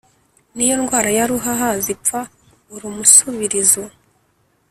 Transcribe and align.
n' 0.55 0.63
iyo 0.65 0.75
ndwara 0.81 1.09
ya 1.17 1.25
ruhaha 1.31 1.69
zipfa 1.85 2.19
urnusubirizo 2.75 3.83